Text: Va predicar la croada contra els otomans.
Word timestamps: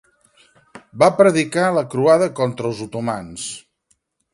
Va 1.03 1.09
predicar 1.19 1.67
la 1.77 1.85
croada 1.95 2.33
contra 2.43 2.69
els 2.73 2.85
otomans. 2.91 3.51